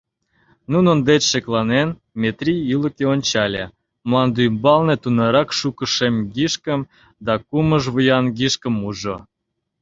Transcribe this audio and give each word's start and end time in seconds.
Нунын 0.71 0.99
деч 1.09 1.21
шекланен, 1.31 1.89
Метрий 2.21 2.61
ӱлыкӧ 2.73 3.03
ончале— 3.13 3.63
мландӱмбалне 4.09 4.95
тунарак 5.03 5.49
шуко 5.59 5.85
шемгишкым 5.95 6.81
да 7.25 7.33
кумыжвуянгишкым 7.47 8.75
ужо. 8.89 9.17